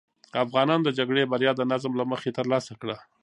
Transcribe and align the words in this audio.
افغانانو 0.43 0.85
د 0.85 0.89
جګړې 0.99 1.29
بریا 1.31 1.51
د 1.57 1.61
نظم 1.71 1.91
له 1.99 2.05
مخې 2.11 2.29
ترلاسه 2.39 2.73
کړه. 2.81 2.97